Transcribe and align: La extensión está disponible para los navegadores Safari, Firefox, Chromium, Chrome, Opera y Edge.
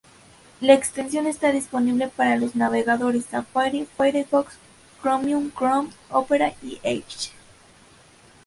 La 0.61 0.73
extensión 0.73 1.27
está 1.27 1.51
disponible 1.51 2.07
para 2.07 2.35
los 2.35 2.55
navegadores 2.55 3.23
Safari, 3.25 3.85
Firefox, 3.97 4.55
Chromium, 4.99 5.51
Chrome, 5.55 5.89
Opera 6.09 6.55
y 6.63 6.79
Edge. 6.81 7.29